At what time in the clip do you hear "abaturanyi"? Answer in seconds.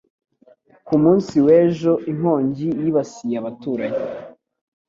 3.41-4.01